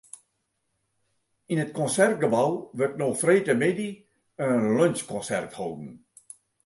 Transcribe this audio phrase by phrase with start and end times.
[1.51, 3.93] Yn it Konsertgebou wurdt no freedtemiddei
[4.47, 5.91] in lunsjkonsert holden.